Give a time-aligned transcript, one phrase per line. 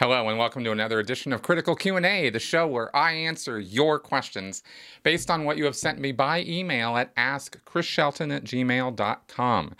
[0.00, 3.98] Hello and welcome to another edition of Critical Q&A, the show where I answer your
[3.98, 4.62] questions
[5.02, 9.74] based on what you have sent me by email at askchrisshelton at gmail.com.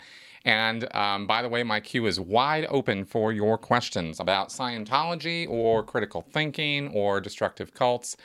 [0.45, 5.49] And um, by the way, my queue is wide open for your questions about Scientology
[5.49, 8.15] or critical thinking or destructive cults,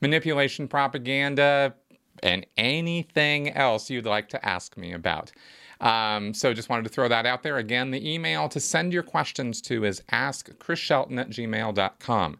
[0.00, 1.74] manipulation propaganda,
[2.22, 5.32] and anything else you'd like to ask me about.
[5.82, 7.58] Um, so just wanted to throw that out there.
[7.58, 12.38] Again, the email to send your questions to is askchrisshelton at gmail.com.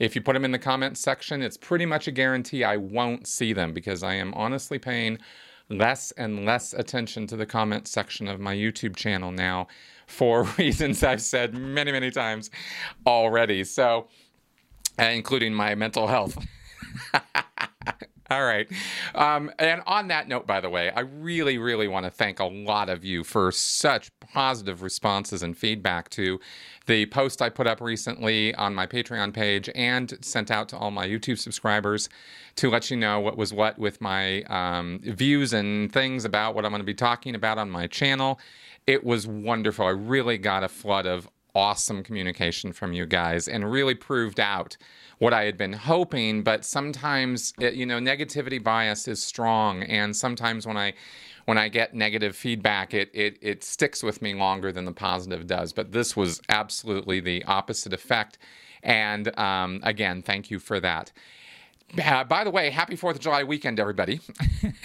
[0.00, 3.28] If you put them in the comments section, it's pretty much a guarantee I won't
[3.28, 5.18] see them because I am honestly paying
[5.68, 9.68] less and less attention to the comment section of my YouTube channel now
[10.08, 12.50] for reasons I've said many, many times
[13.06, 13.62] already.
[13.62, 14.08] So,
[14.98, 16.36] uh, including my mental health.
[18.32, 18.66] All right.
[19.14, 22.46] Um, and on that note, by the way, I really, really want to thank a
[22.46, 26.40] lot of you for such positive responses and feedback to
[26.86, 30.90] the post I put up recently on my Patreon page and sent out to all
[30.90, 32.08] my YouTube subscribers
[32.56, 36.64] to let you know what was what with my um, views and things about what
[36.64, 38.40] I'm going to be talking about on my channel.
[38.86, 39.84] It was wonderful.
[39.84, 44.76] I really got a flood of awesome communication from you guys and really proved out
[45.18, 46.42] what I had been hoping.
[46.42, 50.94] But sometimes, it, you know, negativity bias is strong, and sometimes when I
[51.44, 55.46] when I get negative feedback, it, it it sticks with me longer than the positive
[55.46, 55.72] does.
[55.72, 58.38] But this was absolutely the opposite effect.
[58.82, 61.12] And um, again, thank you for that.
[61.94, 64.20] By the way, happy 4th of July weekend, everybody.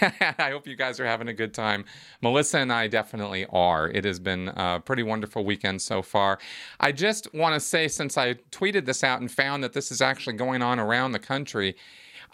[0.38, 1.86] I hope you guys are having a good time.
[2.20, 3.88] Melissa and I definitely are.
[3.88, 6.38] It has been a pretty wonderful weekend so far.
[6.80, 10.02] I just want to say, since I tweeted this out and found that this is
[10.02, 11.76] actually going on around the country,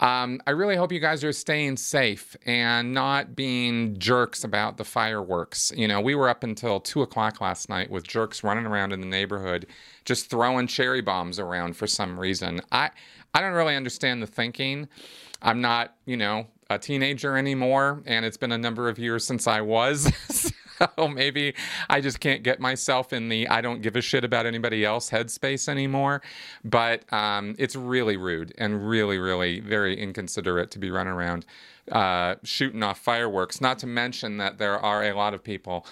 [0.01, 4.83] um, I really hope you guys are staying safe and not being jerks about the
[4.83, 5.71] fireworks.
[5.73, 8.99] You know, we were up until 2 o'clock last night with jerks running around in
[8.99, 9.67] the neighborhood
[10.03, 12.59] just throwing cherry bombs around for some reason.
[12.73, 12.91] I.
[13.35, 14.87] I don't really understand the thinking.
[15.41, 19.45] I'm not, you know, a teenager anymore, and it's been a number of years since
[19.45, 20.09] I was.
[20.77, 21.53] so maybe
[21.89, 25.09] I just can't get myself in the I don't give a shit about anybody else
[25.09, 26.21] headspace anymore.
[26.63, 31.45] But um, it's really rude and really, really very inconsiderate to be running around
[31.91, 33.59] uh, shooting off fireworks.
[33.59, 35.85] Not to mention that there are a lot of people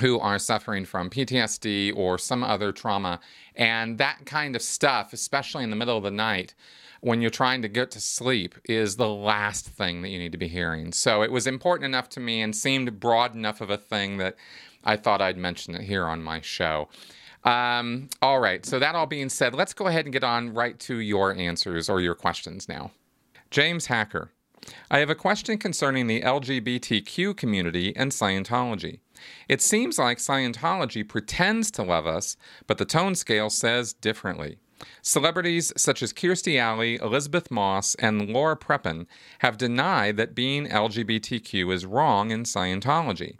[0.00, 3.20] who are suffering from PTSD or some other trauma.
[3.54, 6.54] And that kind of stuff, especially in the middle of the night,
[7.00, 10.38] when you're trying to get to sleep, is the last thing that you need to
[10.38, 10.92] be hearing.
[10.92, 14.36] So it was important enough to me and seemed broad enough of a thing that
[14.84, 16.88] I thought I'd mention it here on my show.
[17.44, 20.78] Um, all right, so that all being said, let's go ahead and get on right
[20.80, 22.90] to your answers or your questions now.
[23.50, 24.30] James Hacker.
[24.90, 29.00] I have a question concerning the LGBTQ community and Scientology.
[29.48, 32.36] It seems like Scientology pretends to love us,
[32.66, 34.58] but the tone scale says differently.
[35.02, 39.06] Celebrities such as Kirstie Alley, Elisabeth Moss, and Laura Prepon
[39.40, 43.36] have denied that being LGBTQ is wrong in Scientology.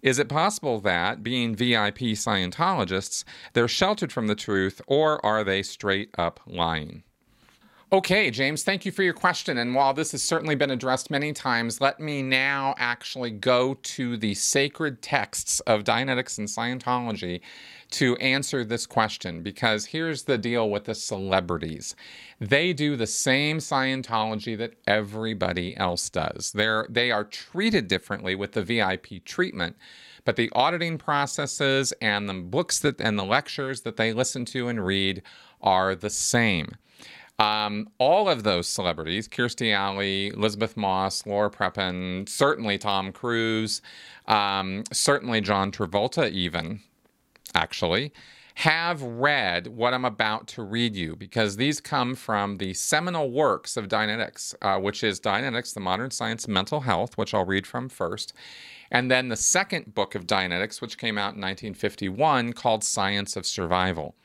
[0.00, 5.62] Is it possible that, being VIP Scientologists, they're sheltered from the truth, or are they
[5.62, 7.02] straight up lying?
[7.90, 9.56] Okay, James, thank you for your question.
[9.56, 14.18] And while this has certainly been addressed many times, let me now actually go to
[14.18, 17.40] the sacred texts of Dianetics and Scientology
[17.92, 21.96] to answer this question because here's the deal with the celebrities.
[22.38, 26.52] They do the same Scientology that everybody else does.
[26.54, 29.76] They're they are treated differently with the VIP treatment,
[30.26, 34.68] but the auditing processes and the books that and the lectures that they listen to
[34.68, 35.22] and read
[35.62, 36.72] are the same.
[37.38, 43.80] Um, all of those celebrities, Kirstie Alley, Elisabeth Moss, Laura Prepon, certainly Tom Cruise,
[44.26, 46.80] um, certainly John Travolta, even,
[47.54, 48.12] actually,
[48.58, 53.76] have read what I'm about to read you because these come from the seminal works
[53.76, 57.68] of Dianetics, uh, which is Dianetics, the Modern Science of Mental Health, which I'll read
[57.68, 58.32] from first.
[58.90, 63.46] And then the second book of Dianetics, which came out in 1951, called Science of
[63.46, 64.16] Survival.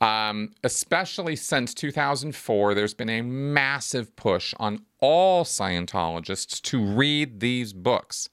[0.00, 7.72] Um, especially since 2004, there's been a massive push on all Scientologists to read these
[7.72, 8.28] books.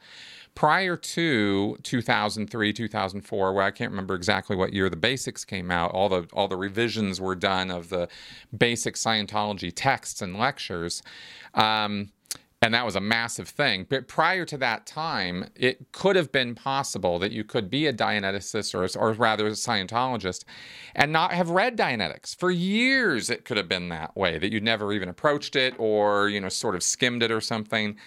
[0.55, 5.91] Prior to 2003, 2004, where I can't remember exactly what year the basics came out,
[5.91, 8.07] all the all the revisions were done of the
[8.55, 11.01] basic Scientology texts and lectures.
[11.55, 12.11] Um,
[12.63, 13.85] and that was a massive thing.
[13.89, 17.93] But prior to that time, it could have been possible that you could be a
[17.93, 20.45] Dianeticist or, or rather a Scientologist
[20.95, 22.33] and not have read Dianetics.
[22.33, 26.29] For years, it could have been that way, that you'd never even approached it or,
[26.29, 27.97] you know, sort of skimmed it or something.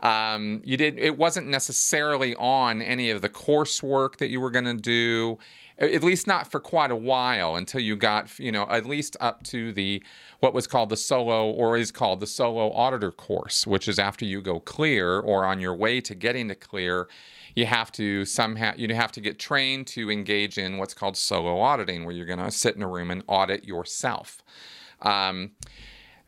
[0.00, 4.64] Um, you did, it wasn't necessarily on any of the coursework that you were going
[4.64, 5.38] to do
[5.78, 9.42] at least not for quite a while until you got, you know, at least up
[9.44, 10.02] to the
[10.40, 14.24] what was called the solo or is called the solo auditor course, which is after
[14.24, 17.08] you go clear or on your way to getting to clear,
[17.54, 21.60] you have to somehow you have to get trained to engage in what's called solo
[21.60, 24.42] auditing, where you're going to sit in a room and audit yourself.
[25.02, 25.52] Um,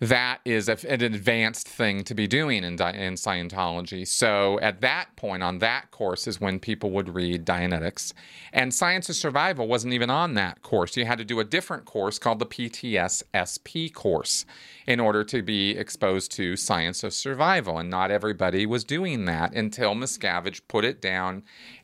[0.00, 4.06] that is a, an advanced thing to be doing in, in Scientology.
[4.06, 8.12] So at that point, on that course, is when people would read Dianetics.
[8.52, 10.96] And Science of Survival wasn't even on that course.
[10.96, 14.46] You had to do a different course called the PTS SP course
[14.86, 17.78] in order to be exposed to Science of Survival.
[17.78, 21.42] And not everybody was doing that until Miscavige put it down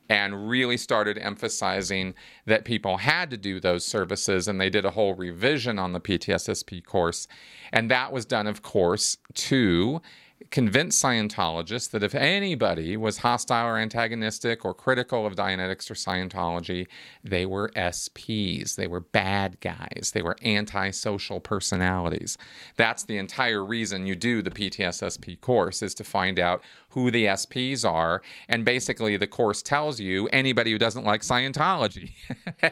[0.09, 2.13] and really started emphasizing
[2.45, 4.47] that people had to do those services.
[4.47, 7.27] And they did a whole revision on the PTSSP course.
[7.71, 10.01] And that was done, of course, to
[10.51, 16.87] convince Scientologists that if anybody was hostile or antagonistic or critical of Dianetics or Scientology,
[17.23, 18.75] they were SPs.
[18.75, 20.11] They were bad guys.
[20.13, 22.37] They were antisocial personalities.
[22.75, 26.61] That's the entire reason you do the PTSSP course is to find out
[26.95, 28.21] who the SPs are.
[28.47, 32.11] And basically, the course tells you anybody who doesn't like Scientology.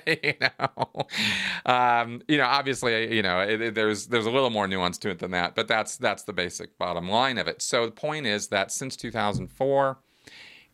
[0.24, 1.08] you know,
[1.66, 5.10] um, you know, obviously, you know, it, it, there's there's a little more nuance to
[5.10, 7.62] it than that, but that's that's the basic bottom line of it.
[7.64, 9.98] So the point is that since 2004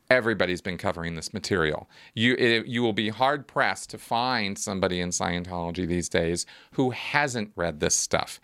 [0.09, 1.89] everybody's been covering this material.
[2.15, 6.89] You it, you will be hard pressed to find somebody in Scientology these days who
[6.91, 8.39] hasn't read this stuff.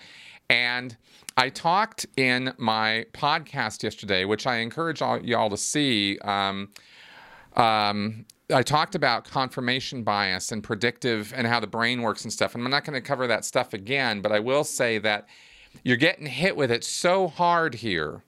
[0.50, 0.96] And
[1.38, 6.20] I talked in my podcast yesterday, which I encourage all y'all to see.
[6.20, 6.70] Um,
[7.56, 12.54] um, I talked about confirmation bias and predictive and how the brain works and stuff.
[12.54, 15.28] And I'm not going to cover that stuff again, but I will say that
[15.84, 18.22] you're getting hit with it so hard here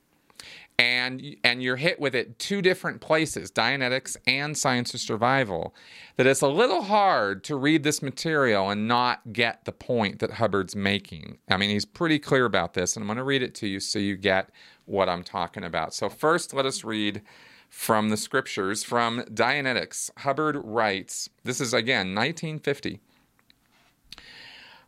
[0.79, 5.73] and and you're hit with it two different places dianetics and science of survival
[6.17, 10.31] that it's a little hard to read this material and not get the point that
[10.31, 11.37] hubbard's making.
[11.49, 13.79] I mean he's pretty clear about this and i'm going to read it to you
[13.79, 14.49] so you get
[14.85, 15.93] what i'm talking about.
[15.93, 17.23] So first let us read
[17.69, 20.11] from the scriptures from dianetics.
[20.17, 23.01] Hubbard writes this is again 1950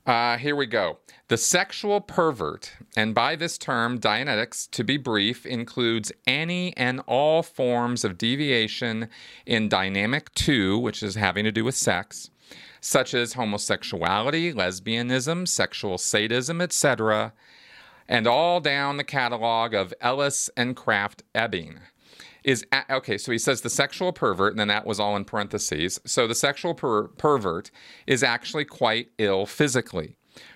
[0.10, 0.98] uh, here we go.
[1.28, 7.44] The sexual pervert, and by this term, Dianetics, to be brief, includes any and all
[7.44, 9.08] forms of deviation
[9.46, 12.32] in dynamic two, which is having to do with sex,
[12.82, 17.34] such as homosexuality, lesbianism, sexual sadism, etc.,
[18.08, 21.82] and all down the catalog of Ellis and Krafft Ebing
[22.50, 23.18] is at, okay.
[23.20, 26.00] So he says the sexual pervert, and then that was all in parentheses.
[26.06, 27.70] So the sexual per- pervert
[28.08, 30.16] is actually quite ill physically.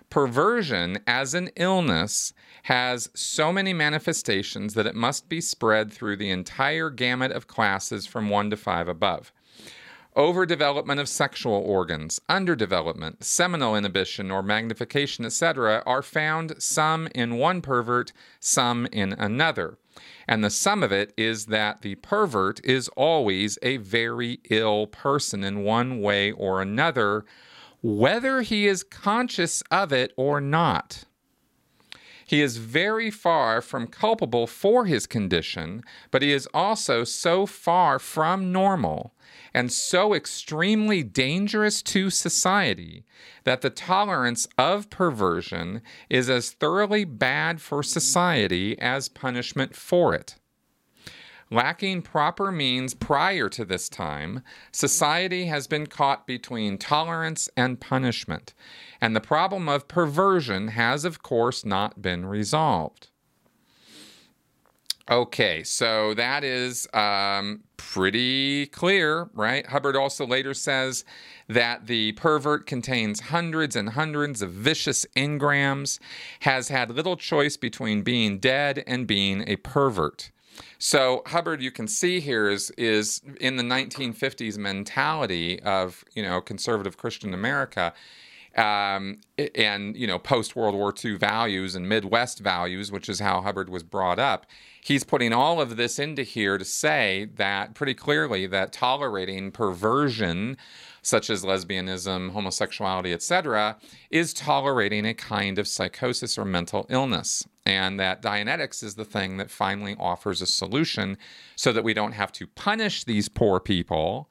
[0.10, 6.31] Perversion as an illness has so many manifestations that it must be spread through the
[6.31, 9.31] entire gamut of classes from 1 to 5 above.
[10.16, 17.62] Overdevelopment of sexual organs, underdevelopment, seminal inhibition or magnification, etc., are found some in one
[17.62, 19.78] pervert, some in another.
[20.28, 25.44] And the sum of it is that the pervert is always a very ill person
[25.44, 27.25] in one way or another,
[27.81, 31.04] whether he is conscious of it or not.
[32.25, 38.00] He is very far from culpable for his condition, but he is also so far
[38.00, 39.13] from normal
[39.53, 43.06] and so extremely dangerous to society
[43.44, 50.36] that the tolerance of perversion is as thoroughly bad for society as punishment for it.
[51.53, 54.41] Lacking proper means prior to this time,
[54.72, 58.55] society has been caught between tolerance and punishment,
[59.00, 63.10] and the problem of perversion has, of course, not been resolved.
[65.12, 69.67] Okay, so that is um, pretty clear, right?
[69.67, 71.05] Hubbard also later says
[71.48, 76.00] that the pervert contains hundreds and hundreds of vicious engrams,
[76.39, 80.31] has had little choice between being dead and being a pervert.
[80.77, 86.41] So Hubbard, you can see here is is in the 1950s mentality of you know
[86.41, 87.93] conservative Christian America
[88.55, 89.22] um,
[89.55, 93.69] and you know post World War II values and Midwest values, which is how Hubbard
[93.69, 94.45] was brought up.
[94.81, 100.57] He's putting all of this into here to say that pretty clearly that tolerating perversion,
[101.03, 103.77] such as lesbianism, homosexuality, etc.,
[104.10, 109.38] is tolerating a kind of psychosis or mental illness, and that Dianetics is the thing
[109.38, 111.17] that finally offers a solution,
[111.55, 114.29] so that we don't have to punish these poor people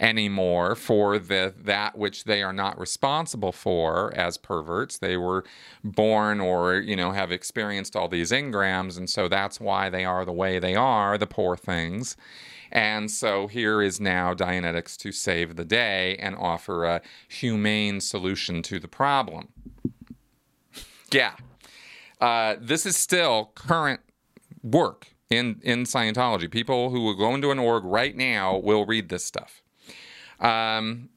[0.00, 4.98] anymore for the that which they are not responsible for as perverts.
[4.98, 5.44] They were
[5.84, 10.24] born or you know have experienced all these engrams, and so that's why they are
[10.24, 11.18] the way they are.
[11.18, 12.16] The poor things.
[12.72, 18.62] And so here is now Dianetics to save the day and offer a humane solution
[18.62, 19.48] to the problem.
[21.10, 21.34] Yeah.
[22.20, 24.00] Uh, this is still current
[24.62, 26.50] work in, in Scientology.
[26.50, 29.62] People who will go into an org right now will read this stuff.
[30.38, 31.08] Um,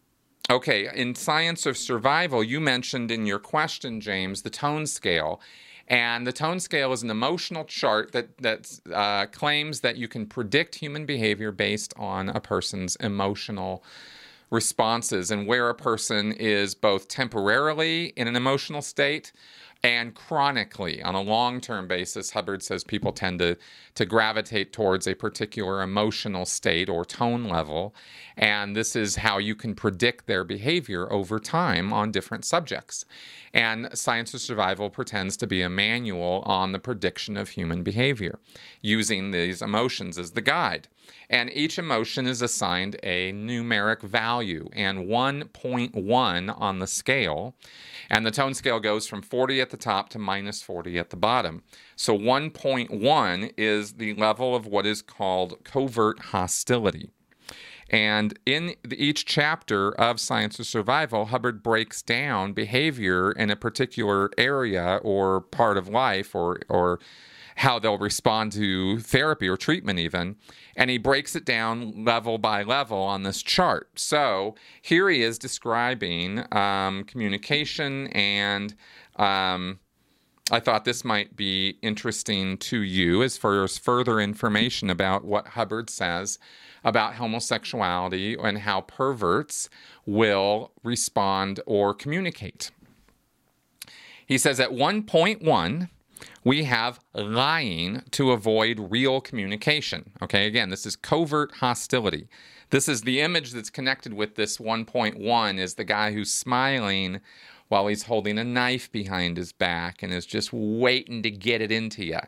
[0.49, 5.41] okay, in Science of Survival, you mentioned in your question, James, the tone scale.
[5.93, 10.25] And the tone scale is an emotional chart that, that uh, claims that you can
[10.25, 13.83] predict human behavior based on a person's emotional
[14.49, 19.33] responses and where a person is both temporarily in an emotional state
[19.83, 23.57] and chronically on a long-term basis hubbard says people tend to,
[23.95, 27.93] to gravitate towards a particular emotional state or tone level.
[28.37, 33.03] And this is how you can predict their behavior over time on different subjects.
[33.53, 38.39] And science of survival pretends to be a manual on the prediction of human behavior
[38.81, 40.87] using these emotions as the guide
[41.29, 47.55] and each emotion is assigned a numeric value and 1.1 on the scale
[48.09, 51.15] and the tone scale goes from 40 at the top to minus 40 at the
[51.15, 51.63] bottom.
[51.95, 57.09] So 1.1 is the level of what is called covert hostility.
[57.89, 64.31] And in each chapter of Science of Survival, Hubbard breaks down behavior in a particular
[64.37, 66.99] area or part of life or, or
[67.55, 70.35] how they'll respond to therapy or treatment, even.
[70.75, 73.89] And he breaks it down level by level on this chart.
[73.95, 78.73] So here he is describing um, communication, and
[79.17, 79.79] um,
[80.51, 85.49] I thought this might be interesting to you as far as further information about what
[85.49, 86.37] Hubbard says
[86.83, 89.69] about homosexuality and how perverts
[90.05, 92.71] will respond or communicate.
[94.25, 95.89] He says at 1.1,
[96.43, 100.11] we have lying to avoid real communication.
[100.21, 102.27] Okay, again, this is covert hostility.
[102.69, 107.21] This is the image that's connected with this 1.1 is the guy who's smiling
[107.67, 111.71] while he's holding a knife behind his back and is just waiting to get it
[111.71, 112.19] into you.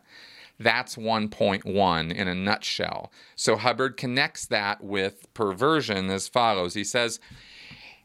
[0.60, 3.12] That's 1.1 in a nutshell.
[3.36, 6.74] So Hubbard connects that with perversion as follows.
[6.74, 7.19] He says,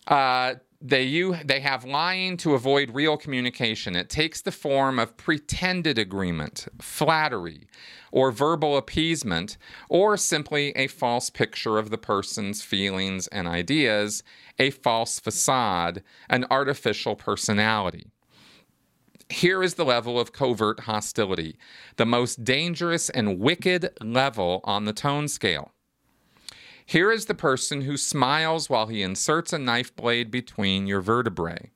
[0.09, 3.95] uh, they you they have lying to avoid real communication.
[3.95, 7.67] It takes the form of pretended agreement, flattery,
[8.11, 9.59] or verbal appeasement,
[9.89, 14.23] or simply a false picture of the person's feelings and ideas,
[14.59, 18.07] a false facade, an artificial personality.
[19.29, 21.57] Here is the level of covert hostility,
[21.97, 25.73] the most dangerous and wicked level on the tone scale.
[26.91, 31.71] Here is the person who smiles while he inserts a knife blade between your vertebrae.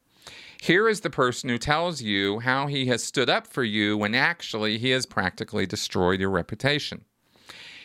[0.60, 4.16] Here is the person who tells you how he has stood up for you when
[4.16, 7.04] actually he has practically destroyed your reputation.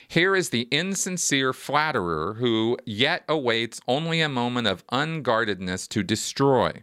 [0.07, 6.81] Here is the insincere flatterer who yet awaits only a moment of unguardedness to destroy.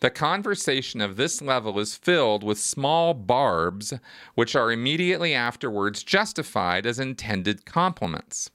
[0.00, 3.94] The conversation of this level is filled with small barbs,
[4.34, 8.50] which are immediately afterwards justified as intended compliments.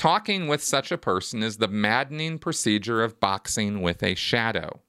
[0.00, 4.80] Talking with such a person is the maddening procedure of boxing with a shadow.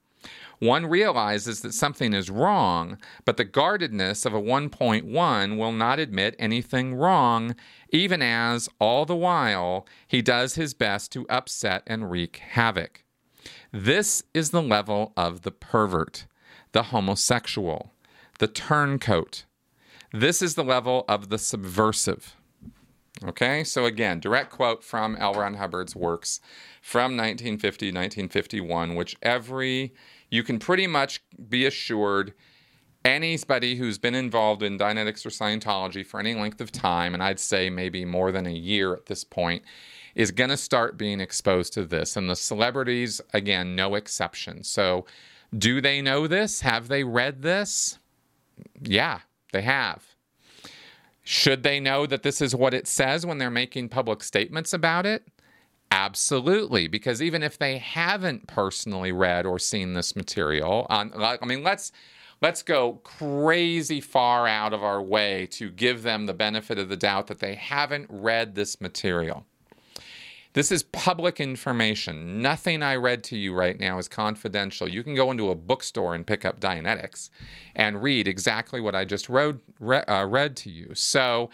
[0.59, 6.37] One realizes that something is wrong, but the guardedness of a 1.1 will not admit
[6.39, 7.57] anything wrong,
[7.89, 13.03] even as, all the while, he does his best to upset and wreak havoc.
[13.73, 16.25] This is the level of the pervert,
[16.71, 17.91] the homosexual,
[18.39, 19.43] the turncoat.
[20.13, 22.37] This is the level of the subversive.
[23.23, 25.33] Okay, so again, direct quote from L.
[25.33, 26.39] Ron Hubbard's works
[26.81, 29.93] from 1950, 1951, which every,
[30.31, 32.33] you can pretty much be assured
[33.05, 37.39] anybody who's been involved in Dianetics or Scientology for any length of time, and I'd
[37.39, 39.63] say maybe more than a year at this point,
[40.15, 42.17] is going to start being exposed to this.
[42.17, 44.63] And the celebrities, again, no exception.
[44.63, 45.05] So,
[45.57, 46.61] do they know this?
[46.61, 47.99] Have they read this?
[48.81, 49.19] Yeah,
[49.51, 50.10] they have.
[51.31, 55.05] Should they know that this is what it says when they're making public statements about
[55.05, 55.25] it?
[55.89, 61.45] Absolutely, because even if they haven't personally read or seen this material, um, on, I
[61.45, 61.93] mean, let's
[62.41, 66.97] let's go crazy far out of our way to give them the benefit of the
[66.97, 69.45] doubt that they haven't read this material.
[70.53, 72.41] This is public information.
[72.41, 74.87] Nothing I read to you right now is confidential.
[74.89, 77.29] You can go into a bookstore and pick up Dianetics
[77.73, 80.93] and read exactly what I just wrote, re- uh, read to you.
[80.93, 81.49] So,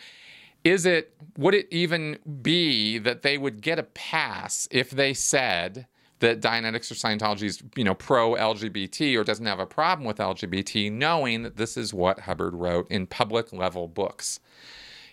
[0.64, 5.86] is it would it even be that they would get a pass if they said
[6.20, 10.18] that Dianetics or Scientology is, you know, pro LGBT or doesn't have a problem with
[10.18, 14.40] LGBT, knowing that this is what Hubbard wrote in public level books?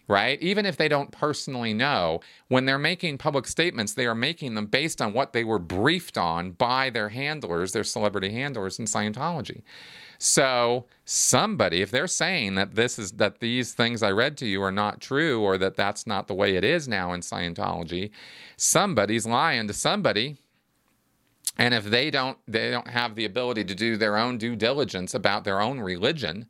[0.06, 0.40] Right?
[0.42, 4.66] Even if they don't personally know, when they're making public statements, they are making them
[4.66, 9.62] based on what they were briefed on by their handlers, their celebrity handlers in Scientology.
[10.18, 14.62] So somebody, if they're saying that this is that these things I read to you
[14.62, 18.10] are not true or that that's not the way it is now in Scientology,
[18.56, 20.36] somebody's lying to somebody.
[21.56, 25.14] And if they don't they don't have the ability to do their own due diligence
[25.14, 26.46] about their own religion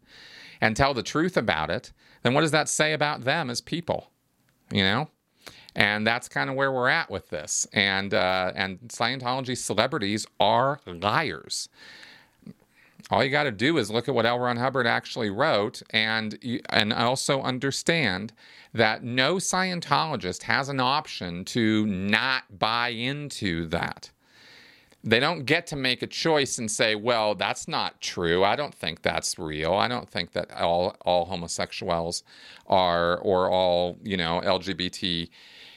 [0.60, 1.92] and tell the truth about it,
[2.22, 4.10] then what does that say about them as people?
[4.72, 5.10] You know?
[5.76, 7.66] And that's kind of where we're at with this.
[7.72, 11.68] And uh, and Scientology celebrities are liars
[13.10, 14.38] all you got to do is look at what L.
[14.38, 16.38] Ron Hubbard actually wrote, and
[16.70, 18.32] and also understand
[18.72, 24.10] that no Scientologist has an option to not buy into that.
[25.06, 28.42] They don't get to make a choice and say, "Well, that's not true.
[28.42, 29.74] I don't think that's real.
[29.74, 32.22] I don't think that all all homosexuals
[32.66, 35.28] are or all you know LGBT."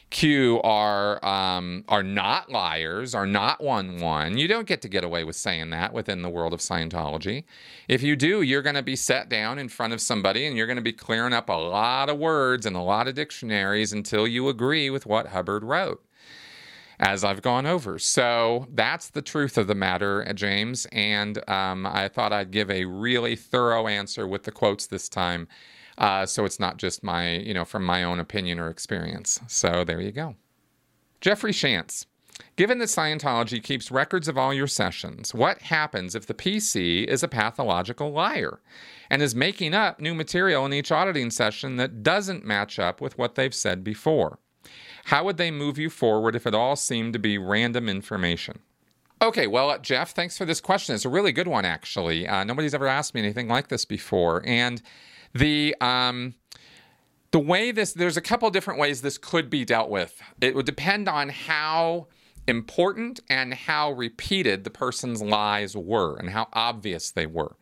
[0.10, 4.38] Q are um, are not liars, are not one one.
[4.38, 7.44] You don't get to get away with saying that within the world of Scientology.
[7.90, 10.66] If you do, you're going to be set down in front of somebody and you're
[10.68, 14.26] going to be clearing up a lot of words and a lot of dictionaries until
[14.26, 16.02] you agree with what Hubbard wrote.
[17.00, 18.00] As I've gone over.
[18.00, 20.88] So that's the truth of the matter, James.
[20.92, 25.48] And um, I thought I'd give a really thorough answer with the quotes this time
[25.98, 29.40] uh, so it's not just my, you know, from my own opinion or experience.
[29.48, 30.36] So there you go.
[31.22, 32.06] Jeffrey Shantz.
[32.56, 37.24] Given that Scientology keeps records of all your sessions, what happens if the PC is
[37.24, 38.60] a pathological liar
[39.10, 43.18] and is making up new material in each auditing session that doesn't match up with
[43.18, 44.38] what they've said before?
[45.08, 48.60] How would they move you forward if it all seemed to be random information?
[49.22, 50.96] Okay, well, Jeff, thanks for this question.
[50.96, 52.28] It's a really good one, actually.
[52.28, 54.44] Uh, nobody's ever asked me anything like this before.
[54.46, 54.82] And
[55.34, 56.36] the um,
[57.32, 60.22] the way this there's a couple different ways this could be dealt with.
[60.42, 62.08] It would depend on how
[62.46, 67.56] important and how repeated the person's lies were and how obvious they were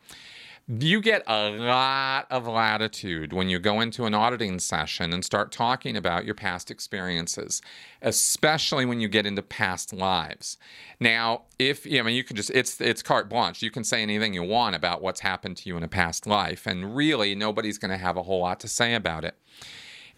[0.67, 5.51] you get a lot of latitude when you go into an auditing session and start
[5.51, 7.61] talking about your past experiences,
[8.01, 10.57] especially when you get into past lives.
[10.99, 13.61] Now, if I mean, you can just it's it's carte blanche.
[13.61, 16.65] You can say anything you want about what's happened to you in a past life,
[16.65, 19.35] and really nobody's going to have a whole lot to say about it.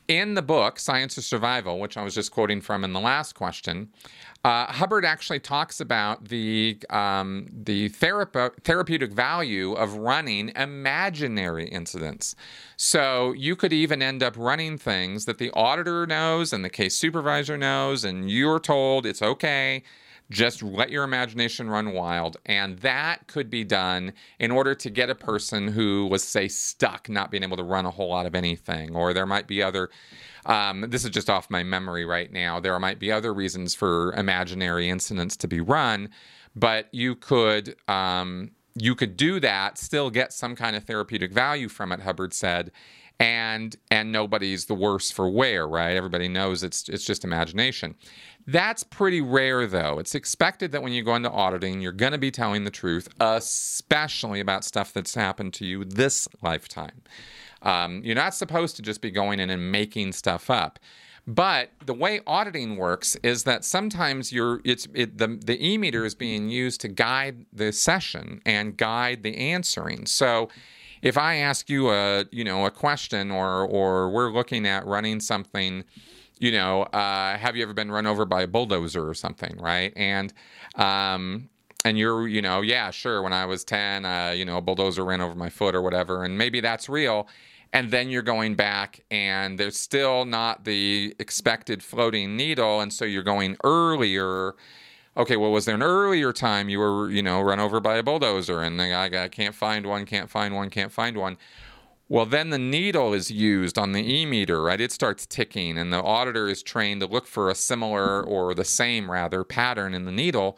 [0.08, 3.34] In the book, Science of Survival, which I was just quoting from in the last
[3.34, 3.90] question,
[4.46, 12.36] uh, Hubbard actually talks about the, um, the therape- therapeutic value of running imaginary incidents.
[12.78, 16.96] So you could even end up running things that the auditor knows and the case
[16.96, 19.84] supervisor knows, and you're told it's okay
[20.30, 22.38] just let your imagination run wild.
[22.46, 27.10] And that could be done in order to get a person who was, say, stuck,
[27.10, 28.96] not being able to run a whole lot of anything.
[28.96, 29.90] Or there might be other,
[30.46, 34.14] um, this is just off my memory right now, there might be other reasons for
[34.14, 36.10] imaginary incidents to be run.
[36.56, 37.76] But you could.
[37.88, 42.34] Um, you could do that, still get some kind of therapeutic value from it, Hubbard
[42.34, 42.72] said,
[43.20, 45.96] and and nobody's the worse for wear, right?
[45.96, 47.96] Everybody knows it's it's just imagination.
[48.46, 50.00] That's pretty rare, though.
[50.00, 53.10] It's expected that when you go into auditing, you're going to be telling the truth,
[53.20, 57.02] especially about stuff that's happened to you this lifetime.
[57.62, 60.80] Um, you're not supposed to just be going in and making stuff up.
[61.28, 66.06] But the way auditing works is that sometimes you're it's it, the the e meter
[66.06, 70.06] is being used to guide the session and guide the answering.
[70.06, 70.48] So
[71.02, 75.20] if I ask you a you know a question or or we're looking at running
[75.20, 75.84] something
[76.40, 79.92] you know, uh, have you ever been run over by a bulldozer or something, right?
[79.96, 80.32] And
[80.76, 81.50] um,
[81.84, 83.22] and you're, you know, yeah, sure.
[83.22, 86.24] When I was ten, uh, you know, a bulldozer ran over my foot or whatever,
[86.24, 87.28] and maybe that's real.
[87.74, 93.06] And then you're going back, and there's still not the expected floating needle, and so
[93.06, 94.56] you're going earlier.
[95.16, 98.04] Okay, well, was there an earlier time you were, you know, run over by a
[98.04, 101.38] bulldozer, and the guy, I can't find one, can't find one, can't find one
[102.10, 104.80] well, then the needle is used on the e meter, right?
[104.80, 108.64] It starts ticking, and the auditor is trained to look for a similar or the
[108.64, 110.58] same, rather, pattern in the needle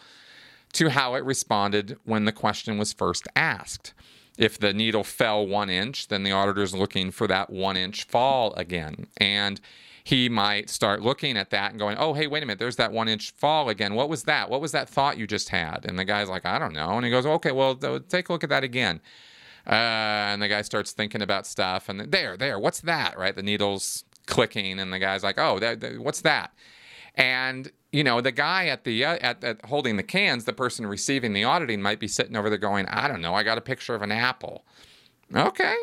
[0.74, 3.94] to how it responded when the question was first asked.
[4.40, 8.06] If the needle fell one inch, then the auditor is looking for that one inch
[8.06, 9.06] fall again.
[9.18, 9.62] And
[10.04, 12.92] he might start looking at that and going, oh, hey, wait a minute, there's that
[12.92, 13.94] one inch fall again.
[13.94, 14.50] What was that?
[14.50, 15.86] What was that thought you just had?
[15.86, 16.92] And the guy's like, I don't know.
[16.92, 19.02] And he goes, okay, well, take a look at that again.
[19.68, 23.20] Uh, and the guy starts thinking about stuff, and there, there, what's that?
[23.20, 23.36] Right?
[23.36, 25.60] The needle's clicking, and the guy's like, "Oh,
[26.00, 26.54] what's that?"
[27.16, 30.86] And you know, the guy at the uh, at, at holding the cans, the person
[30.86, 33.62] receiving the auditing might be sitting over there going, "I don't know, I got a
[33.62, 34.66] picture of an apple."
[35.36, 35.76] Okay,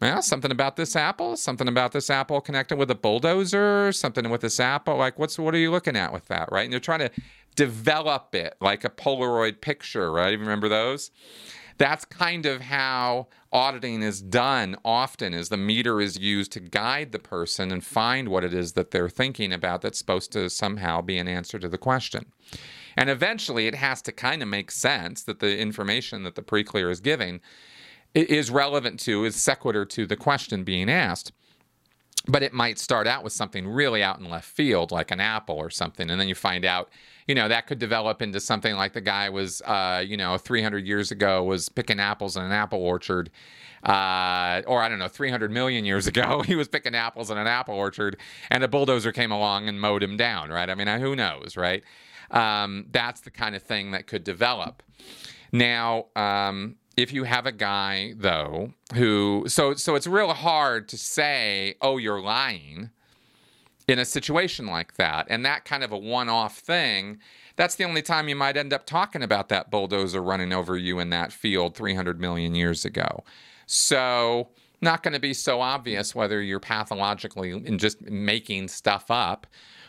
[0.00, 4.40] well, something about this apple, something about this apple connected with a bulldozer, something with
[4.40, 4.96] this apple.
[4.96, 6.64] Like, what's what are you looking at with that, right?
[6.64, 7.10] And you're trying to
[7.56, 10.32] develop it like a Polaroid picture, right?
[10.32, 11.10] You remember those?
[11.78, 17.12] That's kind of how auditing is done often is the meter is used to guide
[17.12, 21.00] the person and find what it is that they're thinking about that's supposed to somehow
[21.00, 22.26] be an answer to the question.
[22.96, 26.90] And eventually it has to kind of make sense that the information that the pre-clear
[26.90, 27.40] is giving
[28.14, 31.32] is relevant to, is sequitur to the question being asked
[32.28, 35.56] but it might start out with something really out in left field, like an apple
[35.56, 36.90] or something, and then you find out,
[37.28, 40.86] you know, that could develop into something like the guy was, uh, you know, 300
[40.86, 43.30] years ago was picking apples in an apple orchard,
[43.84, 47.46] uh, or I don't know, 300 million years ago he was picking apples in an
[47.46, 48.16] apple orchard,
[48.50, 50.70] and a bulldozer came along and mowed him down, right?
[50.70, 51.84] I mean, who knows, right?
[52.30, 54.82] Um, that's the kind of thing that could develop.
[55.52, 60.98] Now, um, if you have a guy though who so so it's real hard to
[60.98, 62.90] say oh you're lying
[63.88, 67.18] in a situation like that and that kind of a one-off thing
[67.58, 71.00] that's the only time you might end up talking about that bulldozer running over you
[71.00, 73.24] in that field 300 million years ago.
[73.66, 79.44] So not going to be so obvious whether you're pathologically in just making stuff up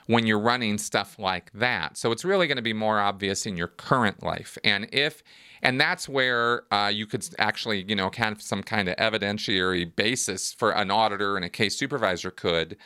[0.08, 1.96] when you're running stuff like that.
[1.96, 4.58] So it's really going to be more obvious in your current life.
[4.64, 5.22] And if
[5.62, 9.96] and that's where uh, you could actually, you know, kind of some kind of evidentiary
[9.96, 12.78] basis for an auditor and a case supervisor could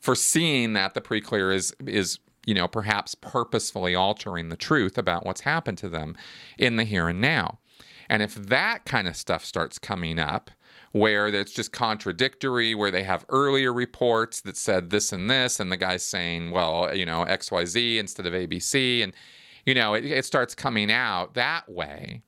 [0.00, 5.26] for seeing that the pre-clear is is you know perhaps purposefully altering the truth about
[5.26, 6.16] what's happened to them
[6.58, 7.58] in the here and now.
[8.08, 10.50] And if that kind of stuff starts coming up,
[10.92, 15.70] where it's just contradictory, where they have earlier reports that said this and this, and
[15.70, 19.12] the guy's saying, well, you know, XYZ instead of ABC, and
[19.66, 22.22] you know, it, it starts coming out that way,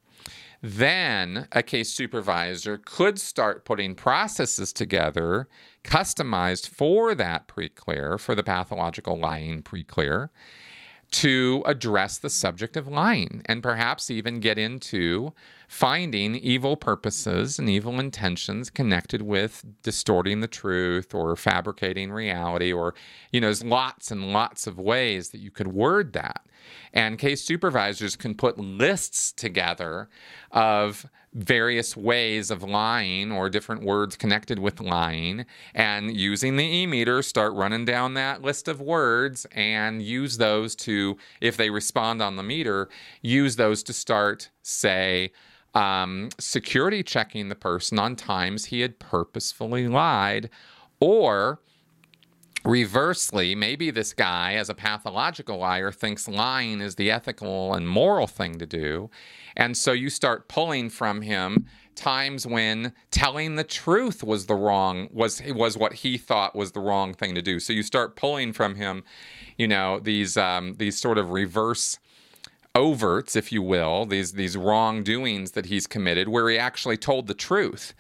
[0.63, 5.49] then a case supervisor could start putting processes together
[5.85, 10.31] customized for that pre-clear, for the pathological lying pre-clear,
[11.11, 15.33] to address the subject of lying and perhaps even get into
[15.67, 22.95] finding evil purposes and evil intentions connected with distorting the truth or fabricating reality or
[23.33, 26.47] you know there's lots and lots of ways that you could word that
[26.93, 30.09] and case supervisors can put lists together
[30.51, 35.47] of various ways of lying or different words connected with lying.
[35.75, 41.17] And using the e-meter start running down that list of words and use those to
[41.41, 42.89] if they respond on the meter
[43.23, 45.31] use those to start say
[45.75, 50.51] um, security checking the person on times he had purposefully lied
[50.99, 51.61] or
[52.65, 58.27] Reversely, maybe this guy, as a pathological liar, thinks lying is the ethical and moral
[58.27, 59.11] thing to do.
[59.57, 65.09] And so you start pulling from him times when telling the truth was the wrong
[65.13, 67.61] was was what he thought was the wrong thing to do.
[67.61, 69.05] So you start pulling from him,
[69.57, 71.99] you know, these um, these sort of reverse
[72.75, 77.35] overts, if you will, these these wrongdoings that he's committed, where he actually told the
[77.35, 77.95] truth,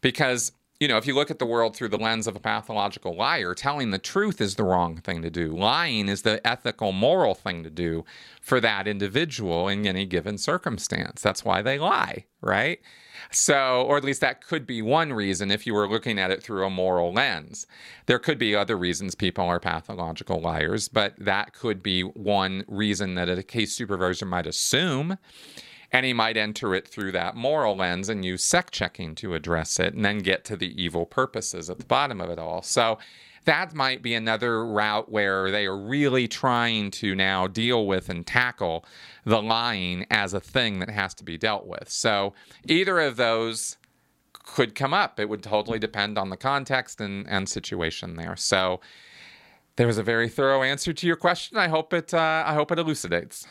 [0.00, 3.14] because you know, if you look at the world through the lens of a pathological
[3.14, 5.56] liar, telling the truth is the wrong thing to do.
[5.56, 8.04] Lying is the ethical, moral thing to do
[8.40, 11.22] for that individual in any given circumstance.
[11.22, 12.80] That's why they lie, right?
[13.30, 16.42] So, or at least that could be one reason if you were looking at it
[16.42, 17.64] through a moral lens.
[18.06, 23.14] There could be other reasons people are pathological liars, but that could be one reason
[23.14, 25.16] that a case supervisor might assume
[25.92, 29.78] and he might enter it through that moral lens and use sec checking to address
[29.78, 32.62] it and then get to the evil purposes at the bottom of it all.
[32.62, 32.98] So
[33.44, 38.26] that might be another route where they are really trying to now deal with and
[38.26, 38.84] tackle
[39.24, 41.90] the lying as a thing that has to be dealt with.
[41.90, 42.34] So
[42.68, 43.76] either of those
[44.44, 45.20] could come up.
[45.20, 48.36] It would totally depend on the context and, and situation there.
[48.36, 48.80] So
[49.76, 51.56] there was a very thorough answer to your question.
[51.58, 53.46] I hope it uh, I hope it elucidates.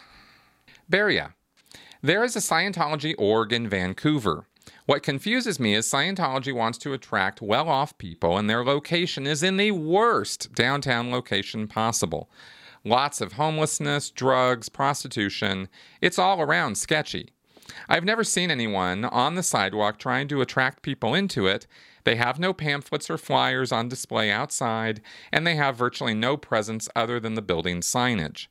[0.89, 1.33] Beria.
[2.03, 4.47] There is a Scientology org in Vancouver.
[4.87, 9.43] What confuses me is Scientology wants to attract well off people, and their location is
[9.43, 12.27] in the worst downtown location possible.
[12.83, 15.69] Lots of homelessness, drugs, prostitution.
[16.01, 17.33] It's all around sketchy.
[17.87, 21.67] I've never seen anyone on the sidewalk trying to attract people into it.
[22.03, 26.89] They have no pamphlets or flyers on display outside, and they have virtually no presence
[26.95, 28.47] other than the building signage.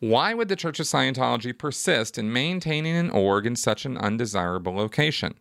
[0.00, 4.74] Why would the Church of Scientology persist in maintaining an org in such an undesirable
[4.74, 5.34] location?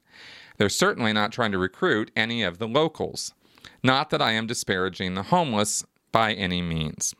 [0.58, 3.34] They're certainly not trying to recruit any of the locals.
[3.84, 7.16] Not that I am disparaging the homeless by any means.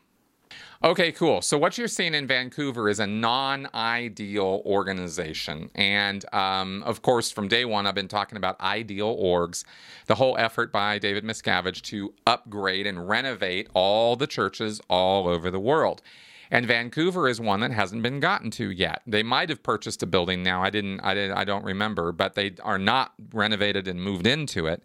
[0.84, 1.40] Okay, cool.
[1.40, 5.70] So, what you're seeing in Vancouver is a non ideal organization.
[5.74, 9.64] And um, of course, from day one, I've been talking about ideal orgs,
[10.06, 15.50] the whole effort by David Miscavige to upgrade and renovate all the churches all over
[15.50, 16.02] the world.
[16.50, 19.02] And Vancouver is one that hasn't been gotten to yet.
[19.06, 20.62] They might have purchased a building now.
[20.62, 21.00] I didn't.
[21.00, 21.36] I didn't.
[21.36, 22.10] I don't remember.
[22.12, 24.82] But they are not renovated and moved into it.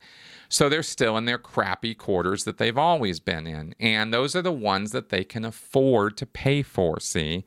[0.47, 3.73] So they're still in their crappy quarters that they've always been in.
[3.79, 7.45] And those are the ones that they can afford to pay for, see?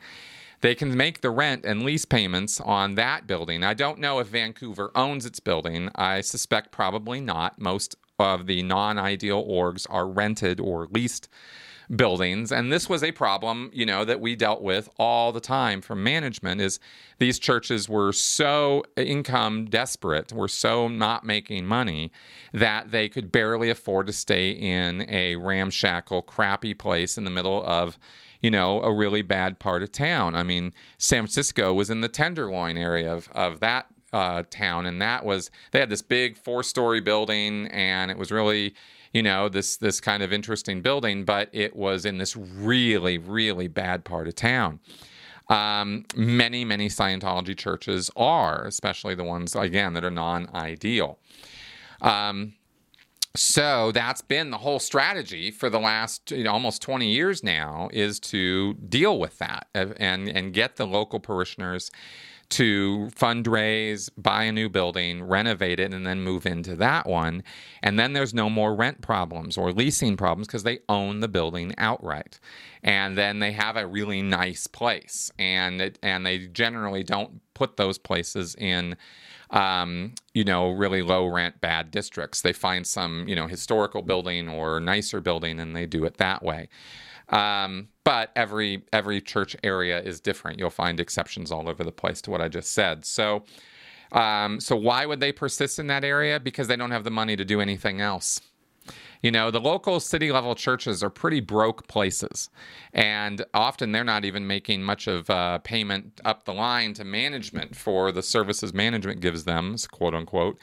[0.60, 3.62] They can make the rent and lease payments on that building.
[3.62, 5.90] I don't know if Vancouver owns its building.
[5.94, 7.60] I suspect probably not.
[7.60, 11.28] Most of the non ideal orgs are rented or leased
[11.94, 12.52] buildings.
[12.52, 16.02] And this was a problem you know that we dealt with all the time from
[16.02, 16.78] management is
[17.18, 22.12] these churches were so income desperate were so not making money
[22.52, 27.64] that they could barely afford to stay in a ramshackle crappy place in the middle
[27.64, 27.98] of
[28.40, 30.34] you know a really bad part of town.
[30.34, 34.86] I mean san francisco was in the tenderloin area of, of that uh, town.
[34.86, 38.74] And that was they had this big four story building and it was really
[39.12, 43.68] you know this this kind of interesting building, but it was in this really really
[43.68, 44.80] bad part of town.
[45.48, 51.18] Um, many many Scientology churches are, especially the ones again that are non-ideal.
[52.00, 52.54] Um,
[53.34, 57.88] so that's been the whole strategy for the last you know, almost 20 years now
[57.92, 61.90] is to deal with that and and get the local parishioners
[62.50, 67.42] to fundraise, buy a new building, renovate it, and then move into that one.
[67.82, 71.74] And then there's no more rent problems or leasing problems because they own the building
[71.76, 72.40] outright.
[72.82, 75.30] And then they have a really nice place.
[75.38, 78.96] And it, and they generally don't put those places in
[79.50, 82.42] um, you know, really low rent, bad districts.
[82.42, 86.42] They find some, you know, historical building or nicer building and they do it that
[86.42, 86.68] way.
[87.30, 90.58] Um, but every every church area is different.
[90.58, 93.04] You'll find exceptions all over the place to what I just said.
[93.04, 93.44] So,
[94.12, 96.40] um, so why would they persist in that area?
[96.40, 98.40] Because they don't have the money to do anything else.
[99.20, 102.48] You know, the local city level churches are pretty broke places,
[102.94, 107.76] and often they're not even making much of uh, payment up the line to management
[107.76, 110.58] for the services management gives them, quote unquote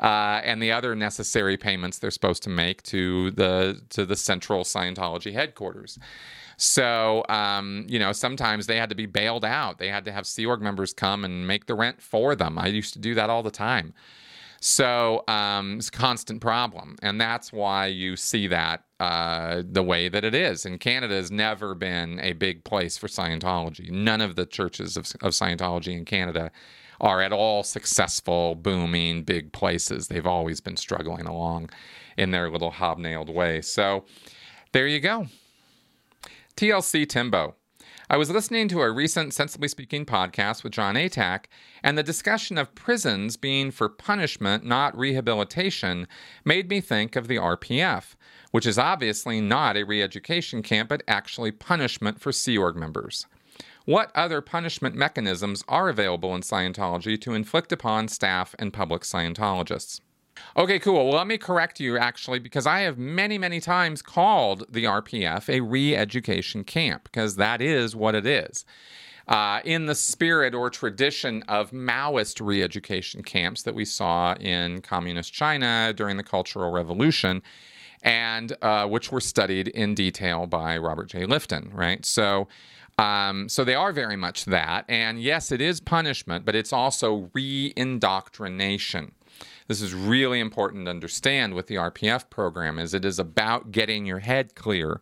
[0.00, 4.64] uh, and the other necessary payments they're supposed to make to the to the central
[4.64, 5.98] Scientology headquarters.
[6.56, 9.78] So, um, you know, sometimes they had to be bailed out.
[9.78, 12.58] They had to have Sea Org members come and make the rent for them.
[12.58, 13.94] I used to do that all the time.
[14.60, 16.94] So um, it's a constant problem.
[17.02, 20.64] And that's why you see that uh, the way that it is.
[20.64, 23.90] And Canada has never been a big place for Scientology.
[23.90, 26.52] None of the churches of, of Scientology in Canada
[27.02, 30.06] are at all successful, booming, big places.
[30.06, 31.70] They've always been struggling along
[32.16, 33.60] in their little hobnailed way.
[33.60, 34.04] So
[34.72, 35.26] there you go.
[36.56, 37.56] TLC Timbo.
[38.08, 41.46] I was listening to a recent Sensibly Speaking podcast with John Atack,
[41.82, 46.06] and the discussion of prisons being for punishment, not rehabilitation,
[46.44, 48.14] made me think of the RPF,
[48.50, 53.26] which is obviously not a re education camp, but actually punishment for Sea Org members.
[53.84, 60.00] What other punishment mechanisms are available in Scientology to inflict upon staff and public Scientologists?
[60.56, 61.08] Okay, cool.
[61.08, 65.48] Well, let me correct you actually, because I have many, many times called the RPF
[65.48, 68.64] a re education camp, because that is what it is.
[69.28, 74.80] Uh, in the spirit or tradition of Maoist re education camps that we saw in
[74.80, 77.42] communist China during the Cultural Revolution,
[78.02, 81.24] and uh, which were studied in detail by Robert J.
[81.24, 82.04] Lifton, right?
[82.04, 82.48] So,
[83.02, 84.84] um, so they are very much that.
[84.88, 89.12] And yes, it is punishment, but it's also re indoctrination.
[89.66, 94.06] This is really important to understand with the RPF program is it is about getting
[94.06, 95.00] your head clear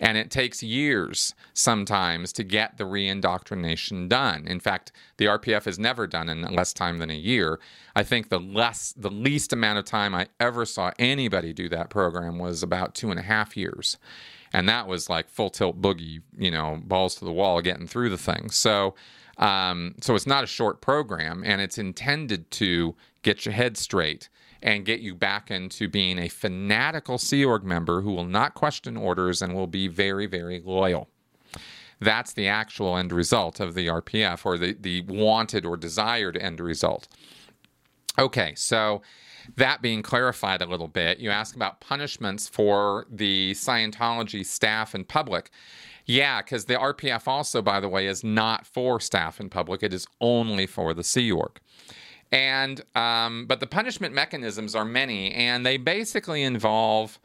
[0.00, 4.46] and it takes years sometimes to get the re-indoctrination done.
[4.46, 7.60] In fact, the RPF has never done in less time than a year.
[7.94, 11.90] I think the less the least amount of time I ever saw anybody do that
[11.90, 13.98] program was about two and a half years
[14.52, 18.10] and that was like full tilt boogie, you know, balls to the wall, getting through
[18.10, 18.50] the thing.
[18.50, 18.94] So,
[19.38, 24.28] um, so it's not a short program, and it's intended to get your head straight
[24.62, 28.96] and get you back into being a fanatical Sea Org member who will not question
[28.96, 31.08] orders and will be very, very loyal.
[32.00, 36.60] That's the actual end result of the RPF, or the, the wanted or desired end
[36.60, 37.08] result.
[38.18, 39.02] Okay, so
[39.56, 45.06] that being clarified a little bit, you ask about punishments for the Scientology staff and
[45.06, 45.50] public.
[46.06, 49.82] Yeah, because the RPF also, by the way, is not for staff and public.
[49.82, 51.60] It is only for the Sea Org.
[52.32, 57.18] And um, but the punishment mechanisms are many, and they basically involve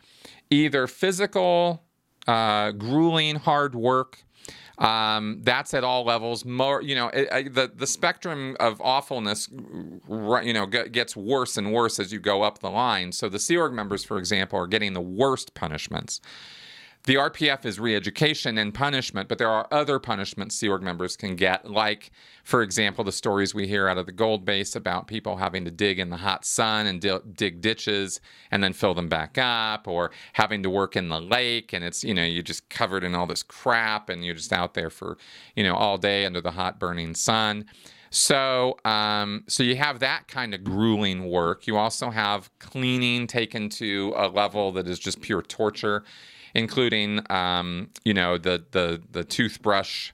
[0.50, 1.84] either physical,
[2.28, 4.24] uh, grueling, hard work.
[4.77, 6.43] Um, that's at all levels.
[6.43, 11.55] More, you know, it, it, the the spectrum of awfulness, you know, g- gets worse
[11.57, 13.11] and worse as you go up the line.
[13.11, 16.19] So the Sea Org members, for example, are getting the worst punishments.
[17.05, 21.35] The RPF is re-education and punishment, but there are other punishments Sea Org members can
[21.35, 22.09] get, like,
[22.43, 25.71] for example, the stories we hear out of the Gold Base about people having to
[25.71, 29.87] dig in the hot sun and di- dig ditches and then fill them back up,
[29.87, 33.13] or having to work in the lake and it's, you know, you're just covered in
[33.13, 35.19] all this crap and you're just out there for,
[35.55, 37.65] you know, all day under the hot burning sun.
[38.09, 41.67] So, um, so you have that kind of grueling work.
[41.67, 46.03] You also have cleaning taken to a level that is just pure torture
[46.55, 50.11] including um, you know the the the toothbrush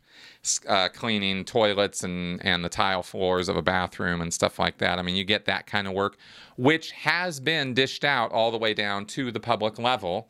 [0.67, 4.99] uh, cleaning toilets and and the tile floors of a bathroom and stuff like that.
[4.99, 6.17] I mean, you get that kind of work,
[6.57, 10.29] which has been dished out all the way down to the public level.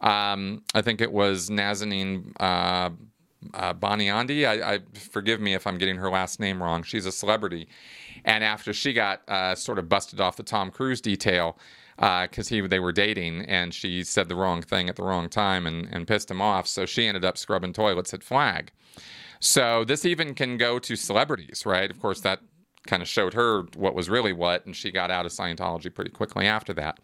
[0.00, 2.32] Um, I think it was Nazanin.
[2.40, 2.90] Uh,
[3.54, 4.78] uh, Boniandi, I, I,
[5.12, 6.82] forgive me if I'm getting her last name wrong.
[6.82, 7.68] She's a celebrity,
[8.24, 11.56] and after she got uh, sort of busted off the Tom Cruise detail,
[11.98, 15.28] because uh, he they were dating and she said the wrong thing at the wrong
[15.28, 16.68] time and, and pissed him off.
[16.68, 18.70] So she ended up scrubbing toilets at Flag.
[19.40, 21.90] So this even can go to celebrities, right?
[21.90, 22.40] Of course, that
[22.86, 26.10] kind of showed her what was really what, and she got out of Scientology pretty
[26.10, 27.00] quickly after that.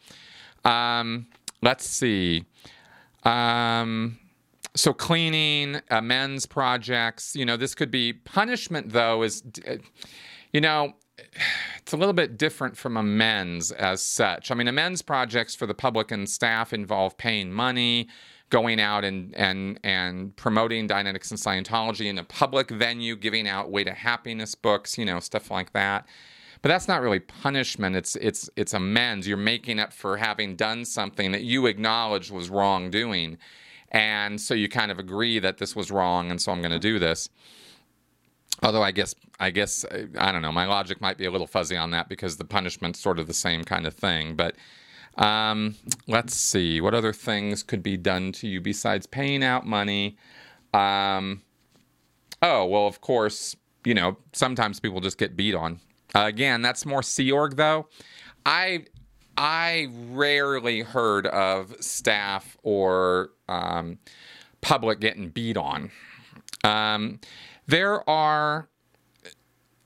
[0.64, 1.26] Um,
[1.60, 2.44] let's see.
[3.24, 4.18] Um,
[4.76, 7.34] so cleaning, amends projects.
[7.34, 8.92] You know, this could be punishment.
[8.92, 9.42] Though is,
[10.52, 14.50] you know, it's a little bit different from amends as such.
[14.50, 18.08] I mean, amends projects for the public and staff involve paying money,
[18.50, 23.70] going out and and and promoting Dianetics and Scientology in a public venue, giving out
[23.70, 26.06] way to happiness books, you know, stuff like that.
[26.62, 27.94] But that's not really punishment.
[27.94, 29.28] It's it's it's amends.
[29.28, 33.38] You're making up for having done something that you acknowledge was wrongdoing.
[33.90, 36.80] And so you kind of agree that this was wrong, and so I'm going to
[36.80, 37.28] do this.
[38.62, 39.84] Although I guess I guess
[40.18, 40.52] I don't know.
[40.52, 43.34] My logic might be a little fuzzy on that because the punishment's sort of the
[43.34, 44.36] same kind of thing.
[44.36, 44.54] But
[45.16, 50.16] um, let's see what other things could be done to you besides paying out money.
[50.72, 51.42] Um,
[52.42, 55.80] oh well, of course, you know sometimes people just get beat on.
[56.14, 57.88] Uh, again, that's more Sea Org though.
[58.46, 58.86] I
[59.36, 63.98] I rarely heard of staff or um,
[64.60, 65.90] public getting beat on.
[66.62, 67.20] Um,
[67.66, 68.68] there are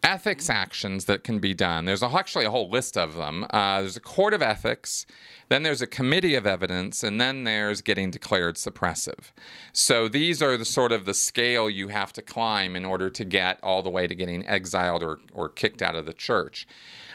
[0.03, 1.85] ethics actions that can be done.
[1.85, 3.45] There's actually a whole list of them.
[3.51, 5.05] Uh, there's a court of ethics,
[5.49, 9.33] then there's a committee of evidence, and then there's getting declared suppressive.
[9.73, 13.25] So these are the sort of the scale you have to climb in order to
[13.25, 16.67] get all the way to getting exiled or, or kicked out of the church.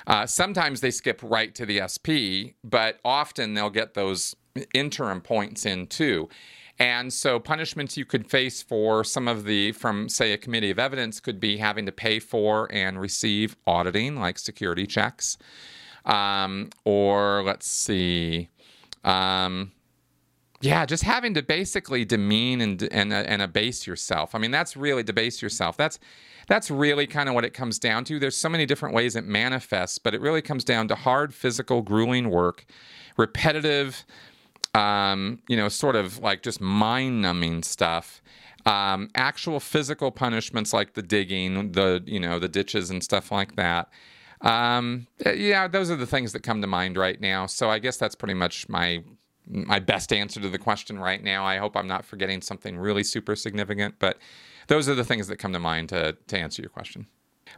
[0.06, 4.36] Uh, sometimes they skip right to the SP, but often they'll get those
[4.74, 6.30] interim points in too.
[6.80, 10.80] And so, punishments you could face for some of the, from say, a committee of
[10.80, 15.38] evidence, could be having to pay for and receive auditing, like security checks.
[16.06, 18.50] Um, or let's see,
[19.04, 19.72] um,
[20.62, 24.34] yeah, just having to basically demean and, and, and abase yourself.
[24.34, 25.78] I mean, that's really debase yourself.
[25.78, 26.00] That's
[26.48, 28.20] that's really kind of what it comes down to.
[28.20, 31.82] There's so many different ways it manifests, but it really comes down to hard, physical,
[31.82, 32.66] grueling work,
[33.18, 34.06] repetitive
[34.74, 38.22] um, you know, sort of like just mind numbing stuff.
[38.66, 43.56] Um, actual physical punishments like the digging, the you know the ditches and stuff like
[43.56, 43.90] that.
[44.42, 47.46] Um, yeah, those are the things that come to mind right now.
[47.46, 49.04] So I guess that's pretty much my
[49.48, 51.46] my best answer to the question right now.
[51.46, 54.18] I hope I'm not forgetting something really super significant, but
[54.68, 57.08] those are the things that come to mind to, to answer your question.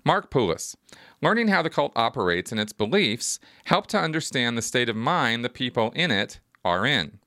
[0.04, 0.76] Mark Poulos.
[1.22, 5.46] Learning how the cult operates and its beliefs help to understand the state of mind
[5.46, 7.20] the people in it are in.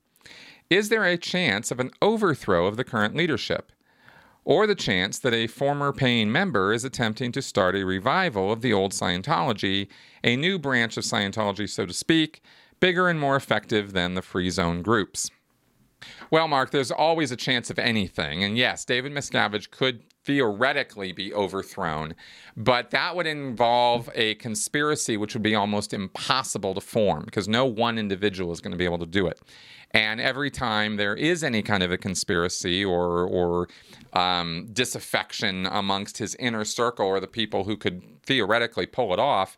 [0.69, 3.71] Is there a chance of an overthrow of the current leadership?
[4.45, 8.61] Or the chance that a former paying member is attempting to start a revival of
[8.61, 9.87] the old Scientology,
[10.23, 12.41] a new branch of Scientology, so to speak,
[12.79, 15.31] bigger and more effective than the free zone groups?
[16.31, 18.43] Well, Mark, there's always a chance of anything.
[18.43, 22.13] And yes, David Miscavige could theoretically be overthrown,
[22.55, 27.65] but that would involve a conspiracy which would be almost impossible to form because no
[27.65, 29.39] one individual is going to be able to do it.
[29.91, 33.67] And every time there is any kind of a conspiracy or or
[34.13, 39.57] um, disaffection amongst his inner circle or the people who could theoretically pull it off,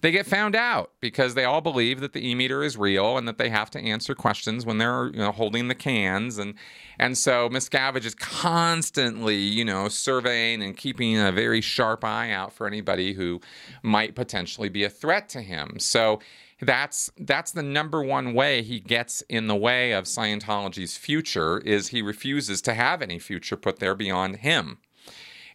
[0.00, 3.38] they get found out because they all believe that the e-meter is real and that
[3.38, 6.54] they have to answer questions when they're you know holding the cans and
[6.98, 12.52] and so Miscavige is constantly you know surveying and keeping a very sharp eye out
[12.52, 13.40] for anybody who
[13.82, 15.78] might potentially be a threat to him.
[15.78, 16.20] So
[16.60, 21.88] that's that's the number one way he gets in the way of Scientology's future is
[21.88, 24.78] he refuses to have any future put there beyond him.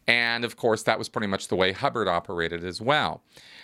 [0.08, 3.24] And of course, that was pretty much the way Hubbard operated as well.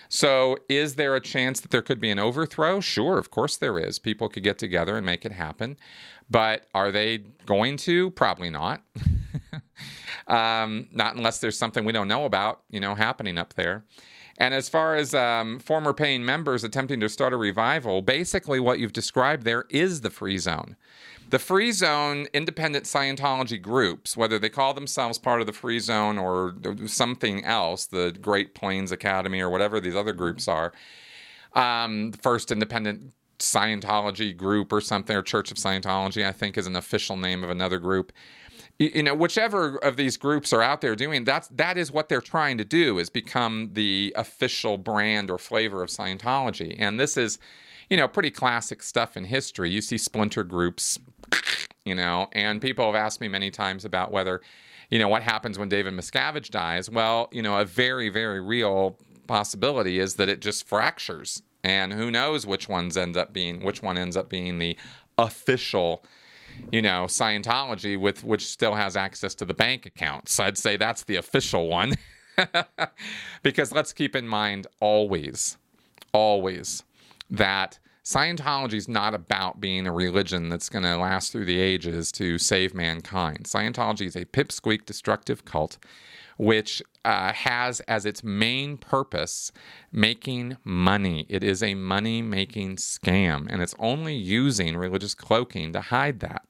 [0.09, 2.81] So, is there a chance that there could be an overthrow?
[2.81, 3.99] Sure, of course there is.
[3.99, 5.77] People could get together and make it happen.
[6.29, 8.11] But are they going to?
[8.11, 8.81] Probably not.
[10.27, 13.85] um, not unless there's something we don't know about, you know, happening up there.
[14.37, 18.79] And as far as um, former paying members attempting to start a revival, basically what
[18.79, 20.75] you've described there is the free zone.
[21.29, 26.17] The free zone independent Scientology groups, whether they call themselves part of the free zone
[26.17, 26.55] or
[26.87, 30.73] something else, the Great Plains Academy or whatever these other groups are,
[31.53, 36.75] um, first independent Scientology group or something, or Church of Scientology, I think is an
[36.75, 38.11] official name of another group
[38.81, 42.21] you know whichever of these groups are out there doing that's that is what they're
[42.21, 46.75] trying to do is become the official brand or flavor of Scientology.
[46.79, 47.37] And this is
[47.89, 49.69] you know pretty classic stuff in history.
[49.69, 50.99] You see splinter groups
[51.85, 54.41] you know and people have asked me many times about whether
[54.89, 56.89] you know what happens when David Miscavige dies.
[56.89, 61.43] Well you know a very very real possibility is that it just fractures.
[61.63, 64.75] And who knows which ones end up being which one ends up being the
[65.19, 66.03] official
[66.71, 70.39] you know, Scientology with which still has access to the bank accounts.
[70.39, 71.95] I'd say that's the official one.
[73.43, 75.57] because let's keep in mind always,
[76.13, 76.83] always
[77.29, 82.11] that Scientology is not about being a religion that's going to last through the ages
[82.13, 83.43] to save mankind.
[83.43, 85.77] Scientology is a pipsqueak destructive cult
[86.41, 89.51] which uh, has as its main purpose
[89.91, 91.23] making money.
[91.29, 96.41] It is a money making scam, and it's only using religious cloaking to hide that.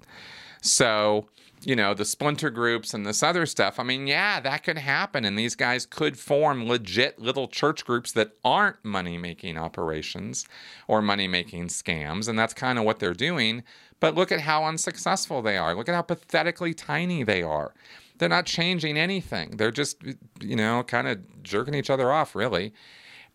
[0.61, 1.27] So,
[1.65, 5.25] you know, the splinter groups and this other stuff, I mean, yeah, that could happen.
[5.25, 10.45] And these guys could form legit little church groups that aren't money making operations
[10.87, 12.29] or money making scams.
[12.29, 13.63] And that's kind of what they're doing.
[13.99, 15.75] But look at how unsuccessful they are.
[15.75, 17.73] Look at how pathetically tiny they are.
[18.22, 19.57] They're not changing anything.
[19.57, 19.97] They're just,
[20.39, 22.72] you know, kind of jerking each other off, really.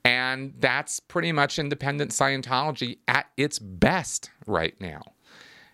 [0.04, 5.02] And that's pretty much independent Scientology at its best right now.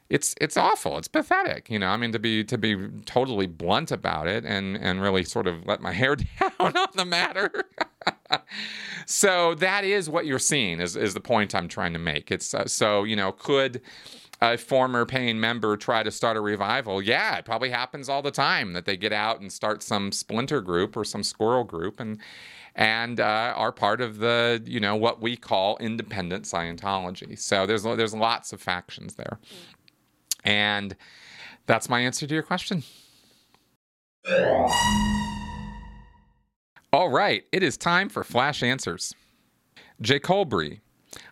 [0.09, 0.97] It's it's awful.
[0.97, 1.69] It's pathetic.
[1.69, 5.25] You know, I mean to be to be totally blunt about it and and really
[5.25, 7.51] sort of let my hair down on the matter.
[9.07, 12.31] so that is what you're seeing is is the point I'm trying to make.
[12.33, 13.83] It's uh, so you know could
[14.43, 18.33] a former paying member try to start a revival, yeah, it probably happens all the
[18.33, 22.19] time that they get out and start some splinter group or some squirrel group and
[22.75, 27.39] and uh, are part of the you know what we call independent Scientology.
[27.39, 29.39] So there's there's lots of factions there,
[30.43, 30.97] and
[31.67, 32.83] that's my answer to your question.
[36.93, 39.15] All right, it is time for flash answers.
[40.01, 40.81] Jay Colbury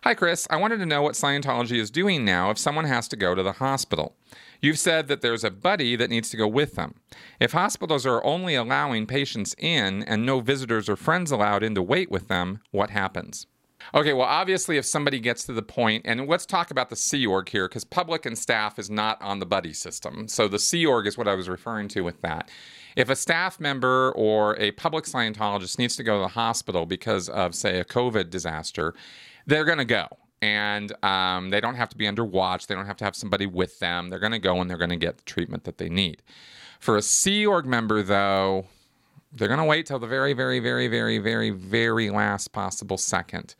[0.03, 0.47] Hi, Chris.
[0.49, 3.43] I wanted to know what Scientology is doing now if someone has to go to
[3.43, 4.15] the hospital.
[4.61, 6.95] You've said that there's a buddy that needs to go with them.
[7.39, 11.81] If hospitals are only allowing patients in and no visitors or friends allowed in to
[11.81, 13.47] wait with them, what happens?
[13.95, 17.25] Okay, well, obviously, if somebody gets to the point, and let's talk about the Sea
[17.25, 20.27] Org here, because public and staff is not on the buddy system.
[20.27, 22.49] So the Sea Org is what I was referring to with that.
[22.95, 27.27] If a staff member or a public Scientologist needs to go to the hospital because
[27.29, 28.93] of, say, a COVID disaster,
[29.51, 30.07] they're going to go.
[30.41, 32.65] And um, they don't have to be under watch.
[32.65, 34.09] They don't have to have somebody with them.
[34.09, 36.23] They're going to go and they're going to get the treatment that they need.
[36.79, 38.65] For a Sea Org member, though,
[39.33, 43.53] they're going to wait till the very, very, very, very, very, very last possible second.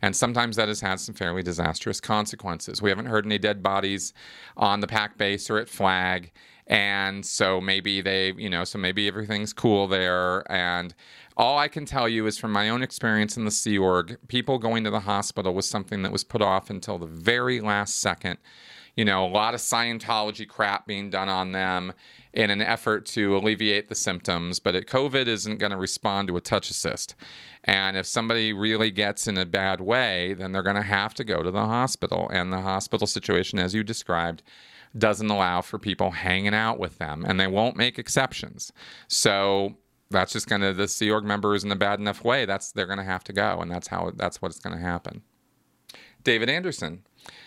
[0.00, 2.80] And sometimes that has had some fairly disastrous consequences.
[2.80, 4.12] We haven't heard any dead bodies
[4.56, 6.30] on the PAC base or at Flag.
[6.68, 10.50] And so maybe they, you know, so maybe everything's cool there.
[10.52, 10.94] And
[11.38, 14.58] all I can tell you is from my own experience in the Sea Org, people
[14.58, 18.38] going to the hospital was something that was put off until the very last second.
[18.96, 21.92] You know, a lot of Scientology crap being done on them
[22.32, 26.40] in an effort to alleviate the symptoms, but COVID isn't going to respond to a
[26.40, 27.14] touch assist.
[27.62, 31.24] And if somebody really gets in a bad way, then they're going to have to
[31.24, 32.28] go to the hospital.
[32.32, 34.42] And the hospital situation, as you described,
[34.96, 38.72] doesn't allow for people hanging out with them, and they won't make exceptions.
[39.06, 39.76] So
[40.10, 42.44] that's just going to the Sea Org member is in a bad enough way.
[42.44, 45.22] That's they're going to have to go, and that's how that's what's going to happen.
[46.24, 47.04] David Anderson,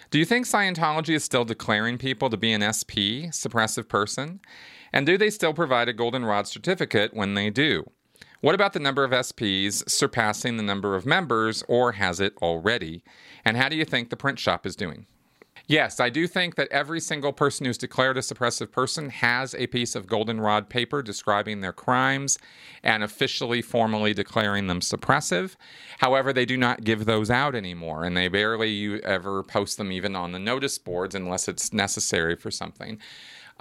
[0.10, 4.40] do you think Scientology is still declaring people to be an SP, suppressive person?
[4.94, 7.90] And do they still provide a goldenrod certificate when they do?
[8.42, 13.04] What about the number of SPs surpassing the number of members, or has it already?
[13.46, 15.06] And how do you think the print shop is doing?
[15.68, 19.68] Yes, I do think that every single person who's declared a suppressive person has a
[19.68, 22.38] piece of goldenrod paper describing their crimes
[22.84, 25.56] and officially, formally declaring them suppressive.
[26.00, 30.16] However, they do not give those out anymore, and they barely ever post them even
[30.16, 33.00] on the notice boards unless it's necessary for something.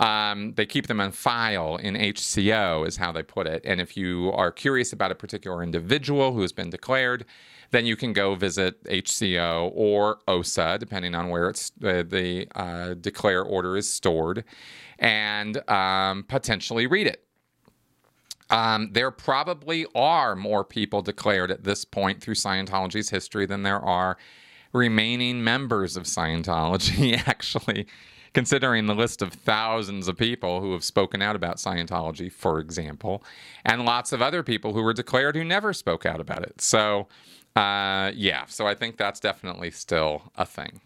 [0.01, 3.61] Um, they keep them on file in HCO, is how they put it.
[3.67, 7.27] And if you are curious about a particular individual who has been declared,
[7.71, 12.95] then you can go visit HCO or OSA, depending on where it's the, the uh,
[12.95, 14.43] declare order is stored,
[14.99, 17.23] and um, potentially read it.
[18.49, 23.79] Um, there probably are more people declared at this point through Scientology's history than there
[23.79, 24.17] are
[24.73, 27.87] remaining members of Scientology, actually,
[28.33, 33.23] considering the list of thousands of people who have spoken out about Scientology, for example,
[33.65, 36.61] and lots of other people who were declared who never spoke out about it.
[36.61, 37.09] So,
[37.57, 40.81] uh, yeah, so I think that's definitely still a thing.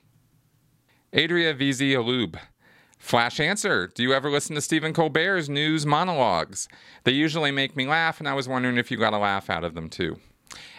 [1.14, 2.38] Adria Vizi Alub.
[2.98, 6.68] Flash answer Do you ever listen to Stephen Colbert's news monologues?
[7.04, 9.62] They usually make me laugh, and I was wondering if you got a laugh out
[9.62, 10.18] of them too.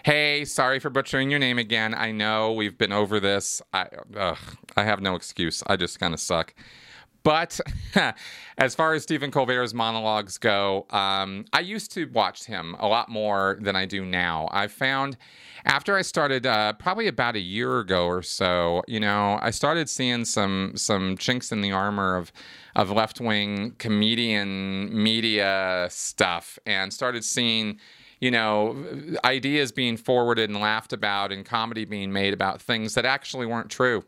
[0.03, 1.93] Hey, sorry for butchering your name again.
[1.93, 3.61] I know we've been over this.
[3.73, 4.37] I, ugh,
[4.75, 5.63] I have no excuse.
[5.67, 6.53] I just kind of suck.
[7.25, 7.59] But
[8.59, 13.09] as far as Stephen Colbert's monologues go, um, I used to watch him a lot
[13.09, 14.47] more than I do now.
[14.51, 15.17] I found
[15.65, 19.89] after I started, uh, probably about a year ago or so, you know, I started
[19.89, 22.31] seeing some some chinks in the armor of
[22.75, 27.79] of left wing comedian media stuff, and started seeing
[28.19, 28.75] you know,
[29.23, 33.69] ideas being forwarded and laughed about and comedy being made about things that actually weren't
[33.69, 34.03] true.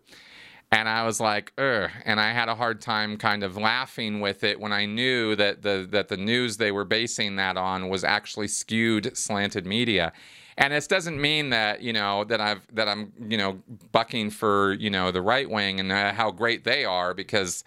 [0.72, 1.89] And I was like, ugh.
[2.03, 5.62] And I had a hard time kind of laughing with it when I knew that
[5.62, 10.12] the that the news they were basing that on was actually skewed slanted media.
[10.58, 13.62] And this doesn't mean that you know that I've that I'm you know
[13.93, 17.64] bucking for you know the right wing and uh, how great they are because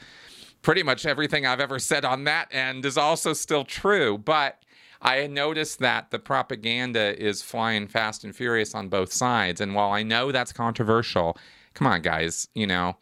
[0.61, 4.19] pretty much everything I've ever said on that end is also still true.
[4.19, 4.63] But
[5.03, 9.61] I noticed that the propaganda is flying fast and furious on both sides.
[9.61, 11.39] And while I know that's controversial,
[11.75, 12.97] come on, guys, you know,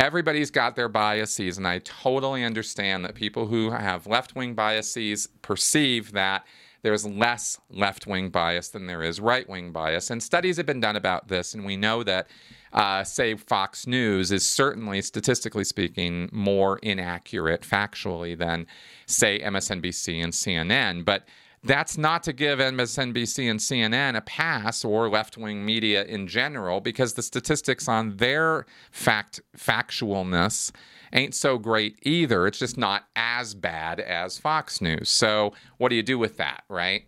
[0.00, 1.56] everybody's got their biases.
[1.56, 6.44] And I totally understand that people who have left wing biases perceive that
[6.82, 10.10] there's less left wing bias than there is right wing bias.
[10.10, 11.54] And studies have been done about this.
[11.54, 12.26] And we know that,
[12.74, 18.66] uh, say, Fox News is certainly, statistically speaking, more inaccurate factually than,
[19.06, 21.06] say, MSNBC and CNN.
[21.06, 21.26] But
[21.64, 26.80] that's not to give MSNBC and CNN a pass or left wing media in general,
[26.80, 30.70] because the statistics on their fact factualness
[31.14, 32.46] ain't so great either.
[32.46, 35.08] It's just not as bad as Fox News.
[35.08, 37.04] So, what do you do with that, right?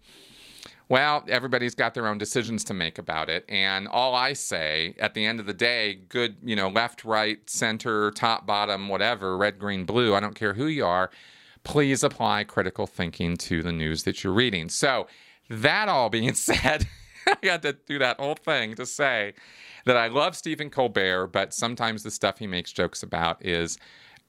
[0.88, 3.44] Well, everybody's got their own decisions to make about it.
[3.48, 7.38] And all I say at the end of the day, good, you know, left, right,
[7.50, 11.10] center, top, bottom, whatever, red, green, blue, I don't care who you are
[11.66, 14.68] please apply critical thinking to the news that you're reading.
[14.68, 15.08] So,
[15.50, 16.86] that all being said,
[17.26, 19.34] I had to do that whole thing to say
[19.84, 23.78] that I love Stephen Colbert, but sometimes the stuff he makes jokes about is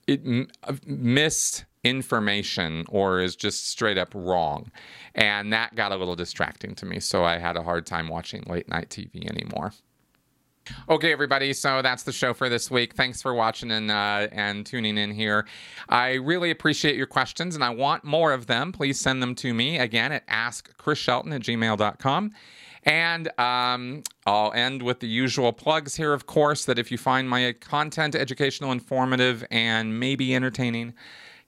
[0.08, 4.72] it, uh, misinformation or is just straight up wrong.
[5.14, 7.00] And that got a little distracting to me.
[7.00, 9.74] So I had a hard time watching late night TV anymore.
[10.90, 11.54] Okay, everybody.
[11.54, 12.96] So that's the show for this week.
[12.96, 15.46] Thanks for watching and uh, and tuning in here.
[15.90, 18.72] I really appreciate your questions, and I want more of them.
[18.72, 22.32] Please send them to me again at askchrisshelton at gmail.com.
[22.84, 27.30] And um, I'll end with the usual plugs here, of course, that if you find
[27.30, 30.94] my content educational, informative, and maybe entertaining,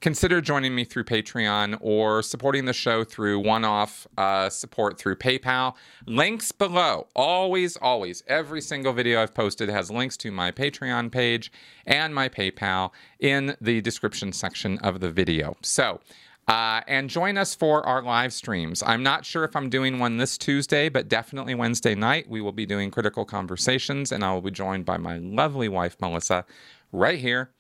[0.02, 5.16] consider joining me through Patreon or supporting the show through one off uh, support through
[5.16, 5.76] PayPal.
[6.06, 7.08] Links below.
[7.16, 8.24] Always, always.
[8.28, 11.52] Every single video I've posted has links to my Patreon page
[11.86, 15.58] and my PayPal in the description section of the video.
[15.62, 16.00] So,
[16.47, 18.82] uh, and join us for our live streams.
[18.84, 22.28] I'm not sure if I'm doing one this Tuesday, but definitely Wednesday night.
[22.28, 25.95] We will be doing critical conversations, and I will be joined by my lovely wife,
[26.02, 26.45] Melissa,
[26.91, 27.52] right here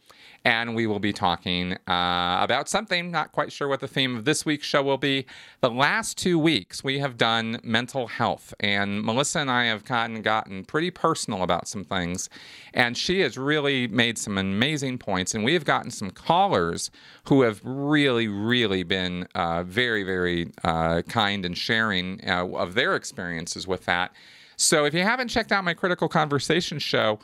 [0.45, 3.11] and we will be talking uh, about something.
[3.11, 5.25] Not quite sure what the theme of this week's show will be.
[5.61, 10.21] The last two weeks, we have done mental health, and Melissa and I have gotten,
[10.21, 12.29] gotten pretty personal about some things,
[12.73, 16.91] and she has really made some amazing points, and we have gotten some callers
[17.25, 22.95] who have really, really been uh, very, very uh, kind and sharing uh, of their
[22.95, 24.11] experiences with that.
[24.55, 27.19] So if you haven't checked out my Critical Conversation show,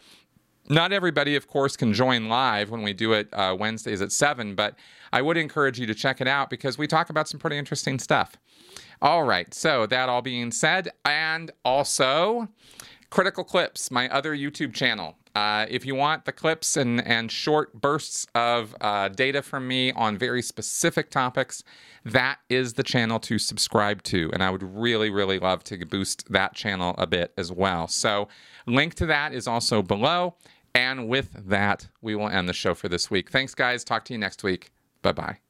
[0.70, 4.56] not everybody, of course, can join live when we do it uh, Wednesdays at 7,
[4.56, 4.76] but
[5.14, 8.00] I would encourage you to check it out because we talk about some pretty interesting
[8.00, 8.38] stuff.
[9.02, 12.48] All right, so that all being said, and also
[13.10, 15.16] Critical Clips, my other YouTube channel.
[15.36, 19.92] Uh, if you want the clips and, and short bursts of uh, data from me
[19.92, 21.62] on very specific topics,
[22.06, 24.30] that is the channel to subscribe to.
[24.32, 27.88] And I would really, really love to boost that channel a bit as well.
[27.88, 28.30] So,
[28.66, 30.36] link to that is also below.
[30.76, 33.32] And with that, we will end the show for this week.
[33.32, 33.84] Thanks, guys.
[33.86, 34.72] Talk to you next week.
[35.02, 35.45] Bye bye.